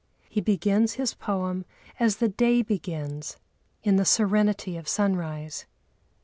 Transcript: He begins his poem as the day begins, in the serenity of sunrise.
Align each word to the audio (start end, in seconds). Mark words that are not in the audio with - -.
He 0.27 0.41
begins 0.41 0.93
his 0.93 1.13
poem 1.13 1.63
as 1.99 2.15
the 2.17 2.27
day 2.27 2.63
begins, 2.63 3.37
in 3.83 3.97
the 3.97 4.03
serenity 4.03 4.75
of 4.75 4.87
sunrise. 4.87 5.67